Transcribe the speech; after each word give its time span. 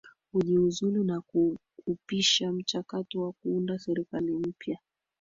kujiuzulu 0.31 1.03
na 1.03 1.21
kuupisha 1.21 2.51
mchakato 2.51 3.21
wa 3.21 3.31
kuunda 3.31 3.79
serikali 3.79 4.31
mpya 4.33 4.79